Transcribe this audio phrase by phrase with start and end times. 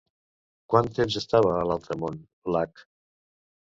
[0.73, 2.19] Quant temps estava a l'altre món
[2.57, 2.87] l'Akh?